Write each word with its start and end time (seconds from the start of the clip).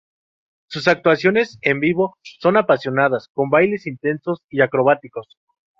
Sus 0.67 0.87
actuaciones 0.87 1.59
en 1.61 1.79
vivo 1.79 2.17
son 2.39 2.57
apasionadas, 2.57 3.27
con 3.35 3.51
bailes 3.51 3.85
intensos 3.85 4.41
y 4.49 4.61
acrobáticos. 4.61 5.37